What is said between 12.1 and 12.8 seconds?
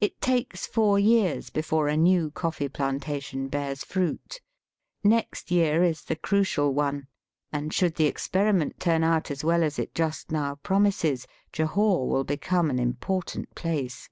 become an